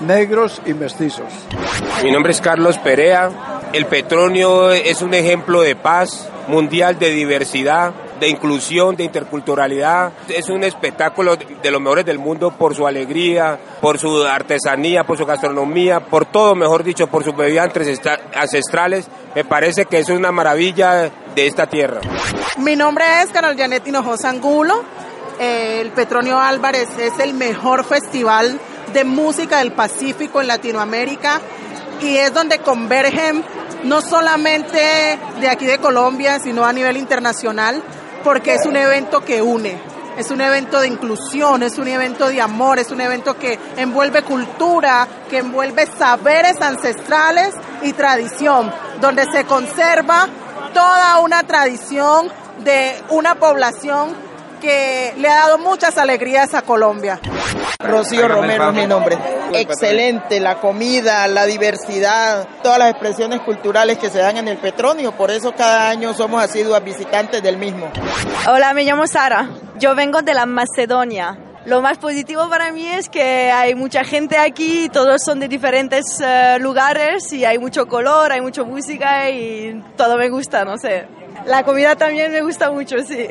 negros 0.00 0.60
y 0.66 0.74
mestizos. 0.74 1.32
Mi 2.02 2.10
nombre 2.10 2.32
es 2.32 2.40
Carlos 2.40 2.78
Perea. 2.78 3.30
El 3.72 3.86
Petronio 3.86 4.70
es 4.70 5.00
un 5.00 5.14
ejemplo 5.14 5.62
de 5.62 5.76
paz 5.76 6.28
mundial, 6.48 6.98
de 6.98 7.10
diversidad, 7.10 7.92
de 8.22 8.28
inclusión, 8.28 8.94
de 8.94 9.02
interculturalidad. 9.02 10.12
Es 10.28 10.48
un 10.48 10.62
espectáculo 10.62 11.34
de 11.36 11.70
los 11.72 11.80
mejores 11.80 12.06
del 12.06 12.20
mundo 12.20 12.52
por 12.56 12.72
su 12.72 12.86
alegría, 12.86 13.58
por 13.80 13.98
su 13.98 14.22
artesanía, 14.22 15.02
por 15.02 15.18
su 15.18 15.26
gastronomía, 15.26 15.98
por 15.98 16.26
todo, 16.26 16.54
mejor 16.54 16.84
dicho, 16.84 17.08
por 17.08 17.24
sus 17.24 17.34
bebidas 17.34 17.72
ancestrales. 18.32 19.08
Me 19.34 19.44
parece 19.44 19.86
que 19.86 19.98
es 19.98 20.08
una 20.08 20.30
maravilla 20.30 21.10
de 21.34 21.46
esta 21.46 21.66
tierra. 21.66 22.00
Mi 22.58 22.76
nombre 22.76 23.04
es 23.22 23.30
Carol 23.30 23.56
Janet 23.56 23.88
Hinojosa 23.88 24.30
Angulo. 24.30 24.84
El 25.40 25.90
Petronio 25.90 26.38
Álvarez 26.38 26.96
es 26.98 27.18
el 27.18 27.34
mejor 27.34 27.84
festival 27.84 28.60
de 28.92 29.02
música 29.02 29.58
del 29.58 29.72
Pacífico 29.72 30.40
en 30.40 30.46
Latinoamérica 30.46 31.40
y 32.00 32.18
es 32.18 32.32
donde 32.32 32.60
convergen 32.60 33.42
no 33.82 34.00
solamente 34.00 35.18
de 35.40 35.48
aquí 35.48 35.66
de 35.66 35.78
Colombia, 35.78 36.38
sino 36.38 36.64
a 36.64 36.72
nivel 36.72 36.96
internacional, 36.96 37.82
porque 38.22 38.54
es 38.54 38.66
un 38.66 38.76
evento 38.76 39.24
que 39.24 39.42
une, 39.42 39.78
es 40.16 40.30
un 40.30 40.40
evento 40.40 40.80
de 40.80 40.88
inclusión, 40.88 41.62
es 41.62 41.78
un 41.78 41.88
evento 41.88 42.28
de 42.28 42.40
amor, 42.40 42.78
es 42.78 42.90
un 42.90 43.00
evento 43.00 43.36
que 43.38 43.58
envuelve 43.76 44.22
cultura, 44.22 45.08
que 45.28 45.38
envuelve 45.38 45.86
saberes 45.86 46.60
ancestrales 46.60 47.54
y 47.82 47.92
tradición, 47.92 48.72
donde 49.00 49.24
se 49.30 49.44
conserva 49.44 50.28
toda 50.74 51.18
una 51.20 51.42
tradición 51.44 52.28
de 52.64 53.02
una 53.10 53.34
población 53.36 54.14
que 54.62 55.12
le 55.18 55.28
ha 55.28 55.34
dado 55.34 55.58
muchas 55.58 55.98
alegrías 55.98 56.54
a 56.54 56.62
Colombia. 56.62 57.18
Rocío 57.80 58.28
Romero 58.28 58.68
es 58.68 58.74
mi 58.74 58.86
nombre. 58.86 59.18
Excelente, 59.52 60.38
la 60.38 60.60
comida, 60.60 61.26
la 61.26 61.44
diversidad, 61.46 62.46
todas 62.62 62.78
las 62.78 62.90
expresiones 62.90 63.40
culturales 63.40 63.98
que 63.98 64.08
se 64.08 64.20
dan 64.20 64.36
en 64.36 64.46
el 64.46 64.58
Petronio, 64.58 65.12
por 65.12 65.32
eso 65.32 65.52
cada 65.52 65.90
año 65.90 66.14
somos 66.14 66.42
asiduos 66.42 66.82
visitantes 66.84 67.42
del 67.42 67.56
mismo. 67.56 67.90
Hola, 68.48 68.72
me 68.72 68.84
llamo 68.84 69.06
Sara, 69.06 69.50
yo 69.78 69.96
vengo 69.96 70.22
de 70.22 70.32
la 70.32 70.46
Macedonia. 70.46 71.36
Lo 71.64 71.80
más 71.80 71.98
positivo 71.98 72.48
para 72.48 72.72
mí 72.72 72.86
es 72.86 73.08
que 73.08 73.50
hay 73.50 73.74
mucha 73.74 74.04
gente 74.04 74.38
aquí, 74.38 74.88
todos 74.88 75.22
son 75.24 75.38
de 75.40 75.48
diferentes 75.48 76.04
eh, 76.20 76.58
lugares 76.60 77.32
y 77.32 77.44
hay 77.44 77.58
mucho 77.58 77.86
color, 77.86 78.32
hay 78.32 78.40
mucha 78.40 78.62
música 78.64 79.28
y 79.30 79.80
todo 79.96 80.16
me 80.18 80.28
gusta, 80.28 80.64
no 80.64 80.76
sé. 80.78 81.06
La 81.46 81.64
comida 81.64 81.96
también 81.96 82.30
me 82.32 82.42
gusta 82.42 82.70
mucho, 82.70 82.96
sí. 82.98 83.26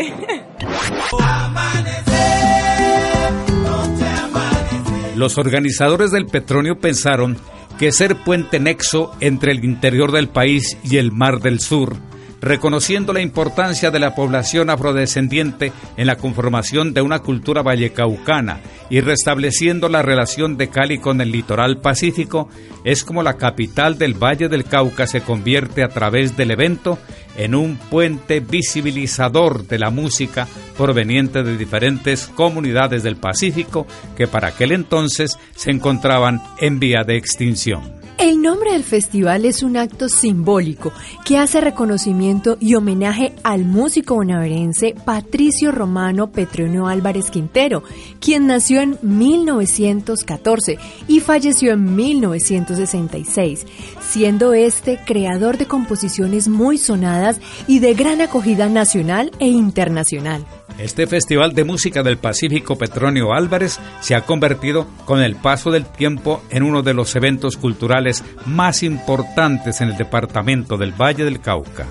Los 5.15 5.37
organizadores 5.37 6.11
del 6.11 6.25
Petronio 6.25 6.79
pensaron 6.79 7.37
que 7.77 7.91
ser 7.91 8.15
puente 8.15 8.59
nexo 8.59 9.11
entre 9.19 9.51
el 9.51 9.63
interior 9.63 10.11
del 10.11 10.29
país 10.29 10.77
y 10.83 10.97
el 10.97 11.11
Mar 11.11 11.39
del 11.39 11.59
Sur 11.59 11.97
reconociendo 12.41 13.13
la 13.13 13.21
importancia 13.21 13.91
de 13.91 13.99
la 13.99 14.15
población 14.15 14.69
afrodescendiente 14.69 15.71
en 15.95 16.07
la 16.07 16.15
conformación 16.15 16.93
de 16.93 17.01
una 17.01 17.19
cultura 17.19 17.61
vallecaucana 17.61 18.59
y 18.89 18.99
restableciendo 18.99 19.87
la 19.87 20.01
relación 20.01 20.57
de 20.57 20.69
Cali 20.69 20.97
con 20.97 21.21
el 21.21 21.31
litoral 21.31 21.77
pacífico, 21.77 22.49
es 22.83 23.03
como 23.03 23.23
la 23.23 23.37
capital 23.37 23.97
del 23.97 24.15
Valle 24.15 24.49
del 24.49 24.65
Cauca 24.65 25.05
se 25.05 25.21
convierte 25.21 25.83
a 25.83 25.89
través 25.89 26.35
del 26.35 26.51
evento 26.51 26.97
en 27.37 27.55
un 27.55 27.77
puente 27.77 28.39
visibilizador 28.39 29.67
de 29.67 29.79
la 29.79 29.91
música 29.91 30.47
proveniente 30.77 31.43
de 31.43 31.57
diferentes 31.57 32.27
comunidades 32.27 33.03
del 33.03 33.15
Pacífico 33.15 33.85
que 34.17 34.27
para 34.27 34.49
aquel 34.49 34.71
entonces 34.71 35.37
se 35.55 35.71
encontraban 35.71 36.41
en 36.59 36.79
vía 36.79 37.03
de 37.05 37.17
extinción. 37.17 38.00
El 38.21 38.39
nombre 38.39 38.73
del 38.73 38.83
festival 38.83 39.45
es 39.45 39.63
un 39.63 39.77
acto 39.77 40.07
simbólico 40.07 40.93
que 41.25 41.39
hace 41.39 41.59
reconocimiento 41.59 42.55
y 42.59 42.75
homenaje 42.75 43.33
al 43.41 43.65
músico 43.65 44.13
bonaverense 44.13 44.93
Patricio 45.03 45.71
Romano 45.71 46.31
Petronio 46.31 46.85
Álvarez 46.85 47.31
Quintero, 47.31 47.81
quien 48.19 48.45
nació 48.45 48.81
en 48.81 48.99
1914 49.01 50.77
y 51.07 51.19
falleció 51.19 51.71
en 51.71 51.95
1966, 51.95 53.65
siendo 54.07 54.53
este 54.53 54.99
creador 55.03 55.57
de 55.57 55.65
composiciones 55.65 56.47
muy 56.47 56.77
sonadas 56.77 57.41
y 57.65 57.79
de 57.79 57.95
gran 57.95 58.21
acogida 58.21 58.69
nacional 58.69 59.31
e 59.39 59.47
internacional. 59.47 60.45
Este 60.77 61.07
Festival 61.07 61.53
de 61.53 61.63
Música 61.63 62.03
del 62.03 62.17
Pacífico 62.17 62.77
Petronio 62.77 63.33
Álvarez 63.33 63.79
se 64.01 64.15
ha 64.15 64.25
convertido 64.25 64.87
con 65.05 65.21
el 65.21 65.35
paso 65.35 65.71
del 65.71 65.85
tiempo 65.85 66.41
en 66.49 66.63
uno 66.63 66.81
de 66.81 66.93
los 66.93 67.15
eventos 67.15 67.57
culturales 67.57 68.23
más 68.45 68.83
importantes 68.83 69.81
en 69.81 69.89
el 69.89 69.97
departamento 69.97 70.77
del 70.77 70.91
Valle 70.91 71.23
del 71.23 71.39
Cauca. 71.39 71.87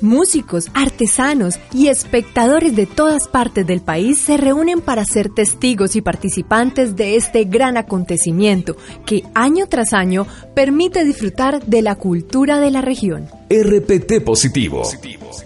Músicos, 0.00 0.70
artesanos 0.74 1.58
y 1.72 1.86
espectadores 1.86 2.76
de 2.76 2.84
todas 2.84 3.28
partes 3.28 3.66
del 3.66 3.80
país 3.80 4.18
se 4.18 4.36
reúnen 4.36 4.80
para 4.80 5.04
ser 5.04 5.30
testigos 5.30 5.96
y 5.96 6.02
participantes 6.02 6.96
de 6.96 7.16
este 7.16 7.44
gran 7.44 7.76
acontecimiento 7.76 8.76
que 9.06 9.22
año 9.34 9.66
tras 9.66 9.92
año 9.92 10.26
permite 10.54 11.04
disfrutar 11.04 11.64
de 11.64 11.80
la 11.80 11.94
cultura 11.94 12.60
de 12.60 12.70
la 12.70 12.82
región. 12.82 13.28
RPT 13.48 14.22
Positivo. 14.24 14.82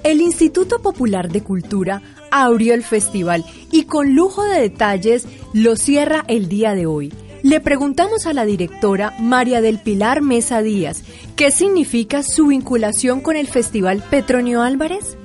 El 0.02 0.20
Instituto 0.20 0.80
Popular 0.80 1.30
de 1.30 1.42
Cultura 1.42 2.02
abrió 2.30 2.74
el 2.74 2.84
festival 2.84 3.44
y 3.70 3.84
con 3.84 4.14
lujo 4.14 4.44
de 4.44 4.60
detalles 4.60 5.26
lo 5.52 5.76
cierra 5.76 6.24
el 6.28 6.48
día 6.48 6.74
de 6.74 6.86
hoy. 6.86 7.12
Le 7.42 7.60
preguntamos 7.60 8.26
a 8.26 8.32
la 8.32 8.44
directora 8.44 9.14
María 9.20 9.60
del 9.60 9.78
Pilar 9.78 10.22
Mesa 10.22 10.60
Díaz 10.60 11.02
qué 11.36 11.52
significa 11.52 12.22
su 12.22 12.48
vinculación 12.48 13.20
con 13.20 13.36
el 13.36 13.46
Festival 13.46 14.02
Petronio 14.10 14.62
Álvarez. 14.62 15.16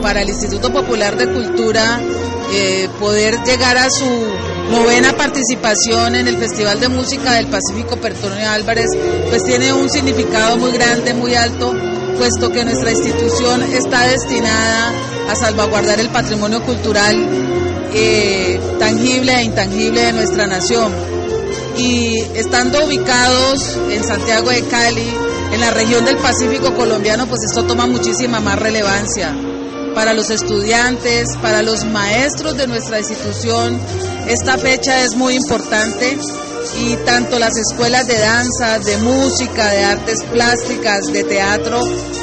Para 0.00 0.22
el 0.22 0.28
Instituto 0.28 0.72
Popular 0.72 1.16
de 1.16 1.30
Cultura, 1.30 2.00
eh, 2.50 2.88
poder 2.98 3.42
llegar 3.44 3.76
a 3.76 3.90
su 3.90 4.06
novena 4.70 5.12
participación 5.14 6.14
en 6.14 6.28
el 6.28 6.38
Festival 6.38 6.80
de 6.80 6.88
Música 6.88 7.34
del 7.34 7.48
Pacífico 7.48 7.96
Petronio 7.96 8.48
Álvarez, 8.48 8.90
pues 9.28 9.44
tiene 9.44 9.72
un 9.72 9.90
significado 9.90 10.56
muy 10.56 10.72
grande, 10.72 11.12
muy 11.12 11.34
alto, 11.34 11.74
puesto 12.18 12.50
que 12.50 12.64
nuestra 12.64 12.90
institución 12.90 13.62
está 13.62 14.02
destinada 14.08 14.92
a 15.30 15.36
salvaguardar 15.36 16.00
el 16.00 16.08
patrimonio 16.08 16.62
cultural 16.62 17.16
eh, 17.94 18.60
tangible 18.78 19.34
e 19.34 19.44
intangible 19.44 20.02
de 20.02 20.12
nuestra 20.12 20.46
nación. 20.46 20.92
Y 21.76 22.18
estando 22.34 22.84
ubicados 22.84 23.78
en 23.90 24.02
Santiago 24.04 24.50
de 24.50 24.62
Cali, 24.62 25.14
en 25.52 25.60
la 25.60 25.70
región 25.70 26.04
del 26.04 26.16
Pacífico 26.16 26.74
colombiano, 26.74 27.26
pues 27.26 27.40
esto 27.44 27.64
toma 27.64 27.86
muchísima 27.86 28.40
más 28.40 28.58
relevancia 28.58 29.32
para 29.94 30.12
los 30.12 30.30
estudiantes, 30.30 31.36
para 31.40 31.62
los 31.62 31.84
maestros 31.84 32.56
de 32.56 32.66
nuestra 32.66 32.98
institución. 32.98 33.78
Esta 34.26 34.58
fecha 34.58 35.02
es 35.04 35.14
muy 35.14 35.34
importante 35.34 36.18
y 36.76 36.96
tanto 37.04 37.38
las 37.38 37.56
escuelas 37.56 38.06
de 38.06 38.18
danza, 38.18 38.78
de 38.78 38.96
música, 38.98 39.70
de 39.70 39.84
artes 39.84 40.22
plásticas, 40.30 41.06
de 41.12 41.24
teatro, 41.24 41.80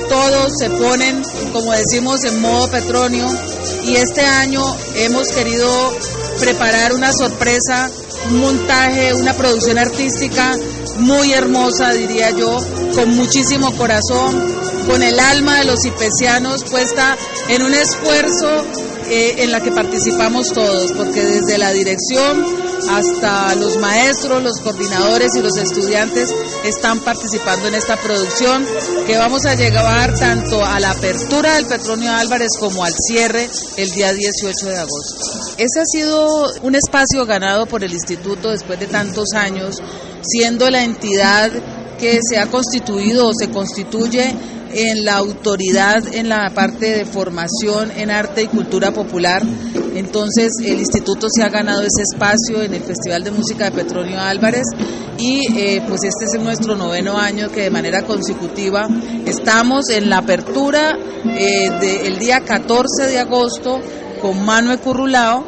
todos 0.09 0.53
se 0.59 0.69
ponen, 0.69 1.23
como 1.51 1.71
decimos, 1.71 2.23
en 2.23 2.41
modo 2.41 2.69
petronio. 2.69 3.27
Y 3.83 3.95
este 3.95 4.25
año 4.25 4.63
hemos 4.95 5.29
querido 5.29 5.69
preparar 6.39 6.93
una 6.93 7.11
sorpresa, 7.11 7.89
un 8.29 8.39
montaje, 8.39 9.13
una 9.13 9.33
producción 9.33 9.77
artística 9.77 10.55
muy 10.99 11.33
hermosa, 11.33 11.91
diría 11.91 12.31
yo, 12.31 12.57
con 12.95 13.15
muchísimo 13.15 13.75
corazón, 13.75 14.55
con 14.87 15.03
el 15.03 15.19
alma 15.19 15.59
de 15.59 15.65
los 15.65 15.81
cipecianos 15.81 16.63
puesta 16.65 17.17
en 17.49 17.63
un 17.63 17.73
esfuerzo 17.73 18.65
eh, 19.09 19.35
en 19.39 19.51
la 19.51 19.61
que 19.61 19.71
participamos 19.71 20.47
todos, 20.53 20.91
porque 20.93 21.21
desde 21.21 21.57
la 21.57 21.71
dirección 21.71 22.64
hasta 22.89 23.55
los 23.55 23.77
maestros, 23.77 24.43
los 24.43 24.59
coordinadores 24.59 25.35
y 25.35 25.41
los 25.41 25.57
estudiantes 25.57 26.33
están 26.63 26.99
participando 26.99 27.67
en 27.67 27.75
esta 27.75 27.97
producción 27.97 28.65
que 29.05 29.17
vamos 29.17 29.45
a 29.45 29.55
llevar 29.55 30.17
tanto 30.17 30.63
a 30.63 30.79
la 30.79 30.91
apertura 30.91 31.55
del 31.55 31.65
Petronio 31.65 32.11
Álvarez 32.11 32.51
como 32.59 32.83
al 32.83 32.93
cierre 32.93 33.49
el 33.77 33.91
día 33.91 34.13
18 34.13 34.67
de 34.67 34.77
agosto. 34.77 35.55
Ese 35.57 35.79
ha 35.79 35.85
sido 35.85 36.53
un 36.61 36.75
espacio 36.75 37.25
ganado 37.25 37.65
por 37.65 37.83
el 37.83 37.93
instituto 37.93 38.51
después 38.51 38.79
de 38.79 38.87
tantos 38.87 39.33
años, 39.33 39.77
siendo 40.21 40.69
la 40.69 40.83
entidad 40.83 41.51
que 41.99 42.19
se 42.27 42.37
ha 42.37 42.47
constituido 42.47 43.27
o 43.27 43.33
se 43.33 43.49
constituye 43.49 44.35
en 44.75 45.05
la 45.05 45.15
autoridad 45.15 46.03
en 46.13 46.27
la 46.27 46.51
parte 46.53 46.97
de 46.97 47.05
formación 47.05 47.91
en 47.95 48.11
arte 48.11 48.43
y 48.43 48.47
cultura 48.47 48.91
popular. 48.91 49.41
Entonces 49.95 50.51
el 50.63 50.79
instituto 50.79 51.27
se 51.33 51.43
ha 51.43 51.49
ganado 51.49 51.81
ese 51.81 52.01
espacio 52.01 52.61
en 52.61 52.73
el 52.73 52.81
Festival 52.83 53.23
de 53.23 53.31
Música 53.31 53.65
de 53.65 53.71
Petronio 53.71 54.19
Álvarez 54.19 54.65
y 55.17 55.57
eh, 55.57 55.81
pues 55.87 56.01
este 56.03 56.25
es 56.25 56.43
nuestro 56.43 56.75
noveno 56.75 57.17
año 57.17 57.49
que 57.49 57.61
de 57.61 57.69
manera 57.69 58.03
consecutiva 58.03 58.89
estamos 59.25 59.89
en 59.89 60.09
la 60.09 60.17
apertura 60.17 60.91
eh, 61.23 61.69
del 61.79 62.19
día 62.19 62.41
14 62.41 63.07
de 63.07 63.19
agosto 63.19 63.79
con 64.21 64.43
Manuel 64.45 64.79
Currulao 64.79 65.47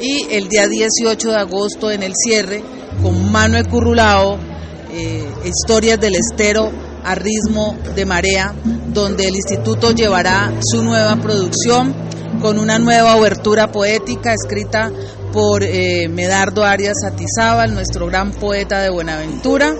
y 0.00 0.26
el 0.34 0.48
día 0.48 0.66
18 0.66 1.30
de 1.30 1.36
agosto 1.36 1.92
en 1.92 2.02
el 2.02 2.12
cierre 2.16 2.62
con 3.02 3.30
Manuel 3.30 3.68
Currulao, 3.68 4.38
eh, 4.90 5.28
Historias 5.44 6.00
del 6.00 6.16
Estero 6.16 6.83
a 7.04 7.14
ritmo 7.14 7.76
de 7.94 8.06
marea, 8.06 8.54
donde 8.92 9.26
el 9.26 9.36
instituto 9.36 9.92
llevará 9.92 10.52
su 10.62 10.82
nueva 10.82 11.16
producción 11.16 11.94
con 12.40 12.58
una 12.58 12.78
nueva 12.78 13.16
obertura 13.16 13.70
poética 13.70 14.32
escrita 14.32 14.90
por 15.32 15.62
eh, 15.62 16.08
Medardo 16.08 16.64
Arias 16.64 16.96
Atizábal, 17.04 17.74
nuestro 17.74 18.06
gran 18.06 18.30
poeta 18.32 18.80
de 18.80 18.90
Buenaventura, 18.90 19.74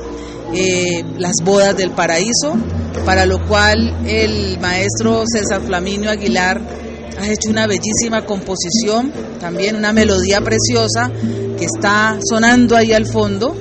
eh, 0.53 1.05
Las 1.19 1.37
bodas 1.45 1.77
del 1.77 1.91
paraíso, 1.91 2.57
para 3.05 3.27
lo 3.27 3.47
cual 3.47 4.07
el 4.07 4.59
maestro 4.61 5.25
César 5.27 5.63
Flaminio 5.63 6.11
Aguilar 6.11 6.61
ha 7.21 7.29
hecho 7.29 7.51
una 7.51 7.67
bellísima 7.67 8.25
composición, 8.25 9.13
también 9.41 9.77
una 9.77 9.93
melodía 9.93 10.41
preciosa 10.41 11.11
que 11.59 11.65
está 11.65 12.19
sonando 12.29 12.77
ahí 12.77 12.93
al 12.93 13.07
fondo 13.07 13.55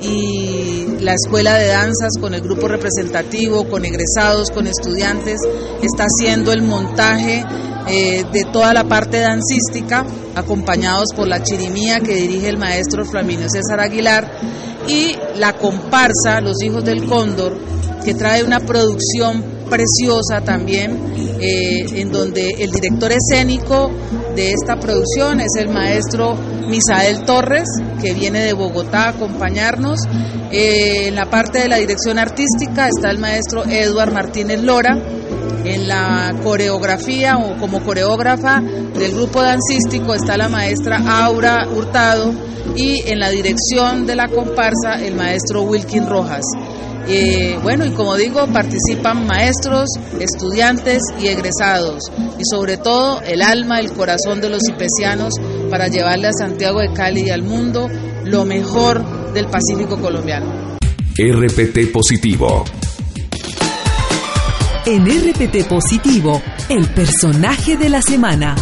y 0.00 0.61
la 1.02 1.14
escuela 1.14 1.58
de 1.58 1.68
danzas 1.68 2.12
con 2.20 2.32
el 2.32 2.40
grupo 2.40 2.68
representativo, 2.68 3.68
con 3.68 3.84
egresados, 3.84 4.50
con 4.50 4.66
estudiantes, 4.66 5.40
está 5.82 6.04
haciendo 6.04 6.52
el 6.52 6.62
montaje 6.62 7.44
eh, 7.88 8.24
de 8.32 8.44
toda 8.52 8.72
la 8.72 8.84
parte 8.84 9.18
dancística, 9.18 10.06
acompañados 10.34 11.08
por 11.14 11.26
la 11.26 11.42
chirimía 11.42 12.00
que 12.00 12.14
dirige 12.14 12.48
el 12.48 12.58
maestro 12.58 13.04
Flaminio 13.04 13.48
César 13.48 13.80
Aguilar 13.80 14.30
y 14.88 15.14
la 15.36 15.54
comparsa 15.54 16.40
Los 16.40 16.62
Hijos 16.62 16.84
del 16.84 17.04
Cóndor, 17.06 17.58
que 18.04 18.14
trae 18.14 18.44
una 18.44 18.60
producción 18.60 19.51
preciosa 19.72 20.42
también, 20.44 20.98
eh, 21.40 21.86
en 21.94 22.12
donde 22.12 22.46
el 22.58 22.70
director 22.70 23.10
escénico 23.10 23.90
de 24.36 24.52
esta 24.52 24.76
producción 24.78 25.40
es 25.40 25.52
el 25.58 25.70
maestro 25.70 26.34
Misael 26.68 27.24
Torres, 27.24 27.64
que 28.02 28.12
viene 28.12 28.40
de 28.40 28.52
Bogotá 28.52 29.04
a 29.04 29.08
acompañarnos. 29.10 30.00
Eh, 30.50 31.08
en 31.08 31.14
la 31.14 31.24
parte 31.30 31.60
de 31.60 31.68
la 31.68 31.76
dirección 31.76 32.18
artística 32.18 32.86
está 32.86 33.10
el 33.10 33.18
maestro 33.18 33.64
Eduard 33.64 34.12
Martínez 34.12 34.62
Lora. 34.62 34.94
En 35.64 35.88
la 35.88 36.34
coreografía 36.42 37.38
o 37.38 37.56
como 37.56 37.82
coreógrafa 37.82 38.60
del 38.60 39.12
grupo 39.12 39.40
dancístico 39.40 40.12
está 40.12 40.36
la 40.36 40.50
maestra 40.50 40.98
Aura 41.24 41.66
Hurtado 41.68 42.34
y 42.76 43.00
en 43.06 43.20
la 43.20 43.30
dirección 43.30 44.06
de 44.06 44.16
la 44.16 44.28
comparsa 44.28 45.02
el 45.02 45.14
maestro 45.14 45.62
Wilkin 45.62 46.08
Rojas. 46.08 46.42
Eh, 47.08 47.58
bueno, 47.62 47.84
y 47.84 47.90
como 47.90 48.16
digo, 48.16 48.46
participan 48.52 49.26
maestros, 49.26 49.88
estudiantes 50.20 51.02
y 51.20 51.26
egresados, 51.26 52.04
y 52.38 52.42
sobre 52.48 52.76
todo 52.76 53.20
el 53.22 53.42
alma, 53.42 53.80
el 53.80 53.92
corazón 53.92 54.40
de 54.40 54.48
los 54.48 54.60
cipesianos 54.66 55.34
para 55.70 55.88
llevarle 55.88 56.28
a 56.28 56.32
Santiago 56.32 56.80
de 56.80 56.92
Cali 56.92 57.22
y 57.26 57.30
al 57.30 57.42
mundo 57.42 57.88
lo 58.24 58.44
mejor 58.44 59.32
del 59.32 59.46
Pacífico 59.46 60.00
colombiano. 60.00 60.78
RPT 61.18 61.92
Positivo. 61.92 62.64
En 64.86 65.04
RPT 65.04 65.68
Positivo, 65.68 66.42
el 66.68 66.88
personaje 66.88 67.76
de 67.76 67.88
la 67.88 68.02
semana. 68.02 68.56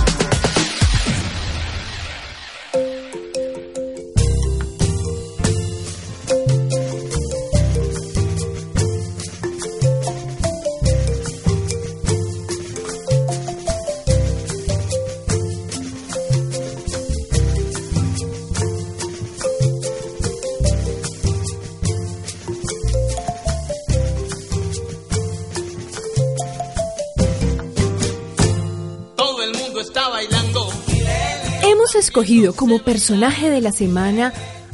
Escogido 31.99 32.55
como 32.55 32.79
personaje 32.81 33.51
de 33.51 33.61
la 33.61 33.73
semana 33.73 34.33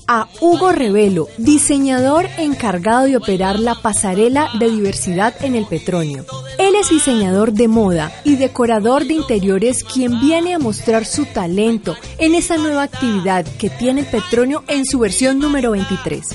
a 0.09 0.29
Hugo 0.40 0.72
Revelo, 0.72 1.29
diseñador 1.37 2.26
encargado 2.38 3.07
de 3.07 3.16
operar 3.16 3.59
la 3.59 3.74
pasarela 3.74 4.48
de 4.59 4.70
diversidad 4.70 5.35
en 5.40 5.57
el 5.57 5.66
Petronio. 5.66 6.24
Él 6.59 6.74
es 6.74 6.90
diseñador 6.90 7.52
de 7.52 7.68
moda 7.68 8.12
y 8.24 8.37
decorador 8.37 9.05
de 9.05 9.14
interiores 9.14 9.83
quien 9.83 10.20
viene 10.20 10.55
a 10.55 10.59
mostrar 10.59 11.05
su 11.05 11.26
talento 11.26 11.96
en 12.18 12.35
esa 12.35 12.57
nueva 12.57 12.85
actividad 12.85 13.44
que 13.59 13.70
tiene 13.70 14.02
el 14.02 14.07
Petronio 14.07 14.62
en 14.68 14.85
su 14.87 14.98
versión 14.98 15.38
número 15.38 15.72
23. 15.72 16.29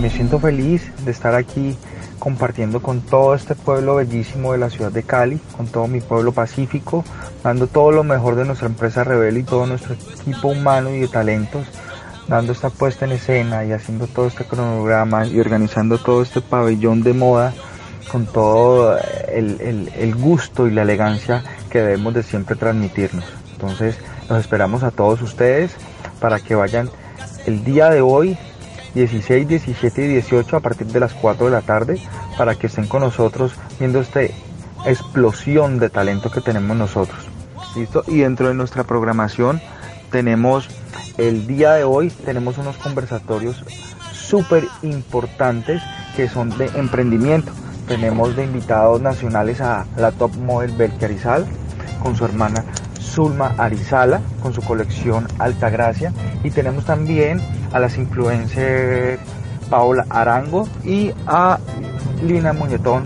Me 0.00 0.10
siento 0.10 0.38
feliz 0.38 0.82
de 1.04 1.10
estar 1.10 1.34
aquí 1.34 1.76
compartiendo 2.28 2.82
con 2.82 3.00
todo 3.00 3.34
este 3.34 3.54
pueblo 3.54 3.94
bellísimo 3.94 4.52
de 4.52 4.58
la 4.58 4.68
ciudad 4.68 4.92
de 4.92 5.02
Cali, 5.02 5.40
con 5.56 5.66
todo 5.66 5.86
mi 5.86 6.02
pueblo 6.02 6.30
pacífico, 6.32 7.02
dando 7.42 7.68
todo 7.68 7.90
lo 7.90 8.04
mejor 8.04 8.36
de 8.36 8.44
nuestra 8.44 8.66
empresa 8.66 9.02
Rebel 9.02 9.38
y 9.38 9.44
todo 9.44 9.64
nuestro 9.64 9.94
equipo 9.94 10.48
humano 10.48 10.90
y 10.90 11.00
de 11.00 11.08
talentos, 11.08 11.66
dando 12.28 12.52
esta 12.52 12.68
puesta 12.68 13.06
en 13.06 13.12
escena 13.12 13.64
y 13.64 13.72
haciendo 13.72 14.06
todo 14.08 14.26
este 14.26 14.44
cronograma 14.44 15.26
y 15.26 15.40
organizando 15.40 15.96
todo 15.96 16.20
este 16.20 16.42
pabellón 16.42 17.02
de 17.02 17.14
moda 17.14 17.54
con 18.12 18.26
todo 18.26 18.98
el, 19.32 19.90
el 19.96 20.14
gusto 20.14 20.66
y 20.66 20.70
la 20.70 20.82
elegancia 20.82 21.42
que 21.70 21.80
debemos 21.80 22.12
de 22.12 22.24
siempre 22.24 22.56
transmitirnos. 22.56 23.24
Entonces 23.52 23.96
los 24.28 24.38
esperamos 24.38 24.82
a 24.82 24.90
todos 24.90 25.22
ustedes 25.22 25.74
para 26.20 26.40
que 26.40 26.54
vayan 26.54 26.90
el 27.46 27.64
día 27.64 27.88
de 27.88 28.02
hoy 28.02 28.36
16, 28.94 29.48
17 29.48 30.04
y 30.04 30.08
18 30.08 30.56
a 30.56 30.60
partir 30.60 30.86
de 30.86 31.00
las 31.00 31.14
4 31.14 31.46
de 31.46 31.52
la 31.52 31.62
tarde 31.62 32.00
para 32.36 32.54
que 32.54 32.68
estén 32.68 32.86
con 32.86 33.02
nosotros 33.02 33.52
viendo 33.78 34.00
esta 34.00 34.20
explosión 34.86 35.78
de 35.78 35.90
talento 35.90 36.30
que 36.30 36.40
tenemos 36.40 36.76
nosotros. 36.76 37.18
¿Listo? 37.76 38.02
Y 38.06 38.18
dentro 38.18 38.48
de 38.48 38.54
nuestra 38.54 38.84
programación 38.84 39.60
tenemos 40.10 40.68
el 41.18 41.46
día 41.46 41.72
de 41.72 41.84
hoy, 41.84 42.10
tenemos 42.10 42.58
unos 42.58 42.76
conversatorios 42.76 43.64
súper 44.12 44.64
importantes 44.82 45.82
que 46.16 46.28
son 46.28 46.56
de 46.58 46.66
emprendimiento. 46.74 47.52
Tenemos 47.86 48.36
de 48.36 48.44
invitados 48.44 49.00
nacionales 49.00 49.60
a 49.60 49.86
la 49.96 50.12
top 50.12 50.36
model 50.36 50.72
Belki 50.72 51.06
Arizal 51.06 51.46
con 52.02 52.16
su 52.16 52.24
hermana 52.24 52.64
Zulma 53.08 53.54
Arizala 53.58 54.20
con 54.42 54.52
su 54.52 54.62
colección 54.62 55.26
Altagracia 55.38 56.12
y 56.44 56.50
tenemos 56.50 56.84
también 56.84 57.40
a 57.72 57.80
las 57.80 57.96
influencers 57.96 59.20
Paola 59.68 60.06
Arango 60.08 60.68
y 60.84 61.12
a 61.26 61.58
Lina 62.22 62.52
Muñetón, 62.52 63.04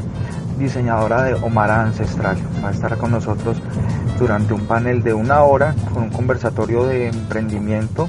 diseñadora 0.58 1.22
de 1.22 1.34
Omara 1.34 1.82
Ancestral. 1.82 2.36
Va 2.64 2.68
a 2.68 2.72
estar 2.72 2.96
con 2.98 3.10
nosotros 3.10 3.56
durante 4.18 4.52
un 4.54 4.66
panel 4.66 5.02
de 5.02 5.14
una 5.14 5.42
hora 5.42 5.74
con 5.92 6.04
un 6.04 6.10
conversatorio 6.10 6.84
de 6.84 7.08
emprendimiento 7.08 8.08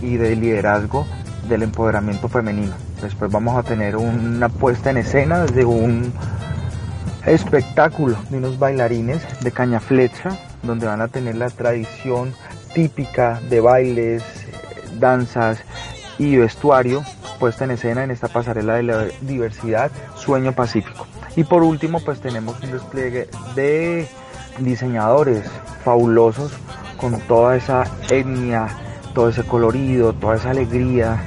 y 0.00 0.16
de 0.16 0.34
liderazgo 0.34 1.06
del 1.48 1.62
empoderamiento 1.62 2.28
femenino. 2.28 2.72
Después 3.00 3.30
vamos 3.30 3.56
a 3.56 3.62
tener 3.62 3.96
una 3.96 4.48
puesta 4.48 4.90
en 4.90 4.98
escena 4.98 5.40
desde 5.40 5.64
un 5.64 6.12
espectáculo 7.26 8.16
de 8.30 8.38
unos 8.38 8.58
bailarines 8.58 9.22
de 9.42 9.52
caña 9.52 9.78
flecha 9.80 10.30
donde 10.62 10.86
van 10.86 11.00
a 11.00 11.08
tener 11.08 11.36
la 11.36 11.50
tradición 11.50 12.34
típica 12.74 13.40
de 13.48 13.60
bailes, 13.60 14.22
danzas 14.98 15.58
y 16.18 16.36
vestuario 16.36 17.02
puesta 17.42 17.64
en 17.64 17.72
escena 17.72 18.04
en 18.04 18.12
esta 18.12 18.28
pasarela 18.28 18.74
de 18.74 18.84
la 18.84 19.06
diversidad 19.20 19.90
Sueño 20.14 20.52
Pacífico. 20.52 21.08
Y 21.34 21.42
por 21.42 21.64
último, 21.64 21.98
pues 21.98 22.20
tenemos 22.20 22.60
un 22.62 22.70
despliegue 22.70 23.28
de 23.56 24.06
diseñadores 24.60 25.50
fabulosos 25.84 26.52
con 26.98 27.18
toda 27.22 27.56
esa 27.56 27.82
etnia, 28.10 28.68
todo 29.12 29.28
ese 29.28 29.42
colorido, 29.42 30.12
toda 30.12 30.36
esa 30.36 30.50
alegría 30.50 31.20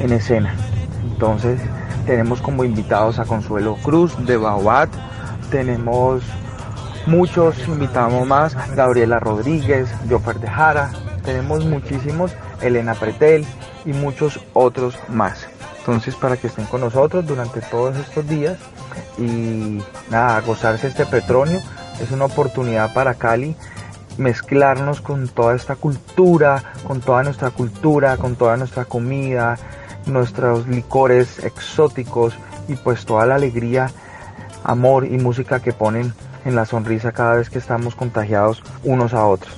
en 0.00 0.12
escena. 0.12 0.52
Entonces, 1.04 1.60
tenemos 2.06 2.40
como 2.40 2.64
invitados 2.64 3.20
a 3.20 3.24
Consuelo 3.24 3.76
Cruz 3.84 4.16
de 4.26 4.36
Baobat, 4.36 4.90
tenemos 5.52 6.24
muchos 7.06 7.56
invitamos 7.66 8.26
más, 8.26 8.56
Gabriela 8.74 9.18
Rodríguez, 9.20 9.88
Jofer 10.08 10.38
de 10.38 10.48
Jara, 10.48 10.90
tenemos 11.24 11.64
muchísimos, 11.64 12.32
Elena 12.60 12.94
Pretel 12.94 13.46
y 13.84 13.92
muchos 13.92 14.40
otros 14.52 14.98
más. 15.08 15.46
Entonces 15.78 16.14
para 16.14 16.36
que 16.36 16.46
estén 16.46 16.66
con 16.66 16.80
nosotros 16.80 17.26
durante 17.26 17.60
todos 17.60 17.96
estos 17.96 18.28
días 18.28 18.58
y 19.18 19.82
nada, 20.10 20.40
gozarse 20.40 20.86
este 20.88 21.06
petróleo 21.06 21.60
es 22.00 22.10
una 22.10 22.26
oportunidad 22.26 22.92
para 22.92 23.14
Cali 23.14 23.56
mezclarnos 24.18 25.00
con 25.00 25.28
toda 25.28 25.54
esta 25.54 25.76
cultura, 25.76 26.62
con 26.86 27.00
toda 27.00 27.22
nuestra 27.22 27.50
cultura, 27.50 28.16
con 28.16 28.36
toda 28.36 28.56
nuestra 28.56 28.84
comida, 28.84 29.58
nuestros 30.06 30.66
licores 30.68 31.38
exóticos 31.44 32.34
y 32.68 32.74
pues 32.74 33.04
toda 33.04 33.26
la 33.26 33.36
alegría, 33.36 33.90
amor 34.64 35.06
y 35.06 35.18
música 35.18 35.60
que 35.60 35.72
ponen 35.72 36.12
en 36.44 36.54
la 36.54 36.64
sonrisa 36.64 37.12
cada 37.12 37.36
vez 37.36 37.50
que 37.50 37.58
estamos 37.58 37.94
contagiados 37.94 38.62
unos 38.84 39.14
a 39.14 39.26
otros. 39.26 39.52